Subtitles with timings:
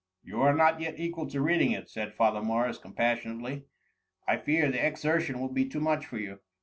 [0.23, 3.65] "You are not yet equal to reading it,'' said Father Morris compassionately;"
[4.27, 6.39] I fear the exertion will be too much, for you."